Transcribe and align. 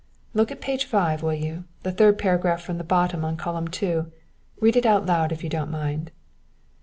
"Look 0.33 0.49
at 0.51 0.61
page 0.61 0.85
five, 0.85 1.21
will 1.21 1.35
you, 1.35 1.65
the 1.83 1.91
third 1.91 2.17
paragraph 2.17 2.63
from 2.63 2.79
the 2.79 2.83
bottom 2.83 3.23
on 3.23 3.37
column 3.37 3.67
two. 3.67 4.11
Read 4.59 4.75
it 4.75 4.87
out 4.87 5.05
loud 5.05 5.31
if 5.31 5.43
you 5.43 5.49
don't 5.51 5.69
mind." 5.69 6.09